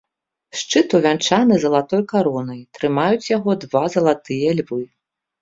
Шчыт 0.59 0.95
увянчаны 0.99 1.57
залатой 1.63 2.01
каронай, 2.13 2.59
трымаюць 2.79 3.27
яго 3.37 3.51
два 3.67 3.85
залатыя 3.99 4.57
львы. 4.59 4.83